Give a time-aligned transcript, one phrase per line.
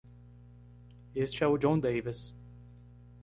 [1.25, 2.33] Este é o Jon Davis.